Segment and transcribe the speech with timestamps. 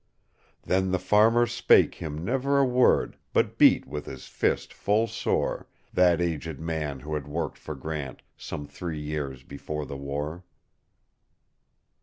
[0.63, 6.19] Then the farmer spake him never a word, But beat with his fist full soreThat
[6.19, 10.43] aged man, who had worked for GrantSome three years before the war.